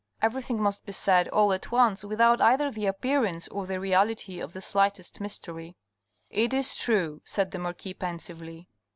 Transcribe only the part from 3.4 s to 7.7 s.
or the reality of the slightest mystery."" It is true," said the